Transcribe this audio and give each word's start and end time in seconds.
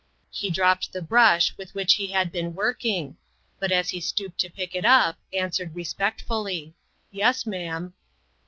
He 0.31 0.49
dropped 0.49 0.91
the 0.93 1.01
brush 1.03 1.55
with 1.57 1.75
which 1.75 1.93
he 1.93 2.07
had 2.07 2.31
been 2.31 2.55
working; 2.55 3.17
but 3.59 3.71
as 3.71 3.89
he 3.91 4.01
stooped 4.01 4.39
to 4.39 4.49
pick 4.49 4.73
it 4.73 4.83
up, 4.83 5.19
answered 5.31 5.75
respectfully, 5.75 6.73
"Yes, 7.11 7.45
ma'am." 7.45 7.93